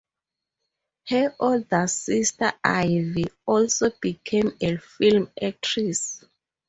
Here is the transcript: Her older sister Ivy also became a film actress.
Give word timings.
Her 1.09 1.35
older 1.39 1.85
sister 1.85 2.53
Ivy 2.63 3.25
also 3.45 3.91
became 4.01 4.51
a 4.59 4.77
film 4.77 5.29
actress. 5.39 6.25